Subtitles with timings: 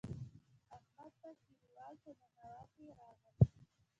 [0.75, 3.35] احمد ته کلیوال په ننواتې راغلل.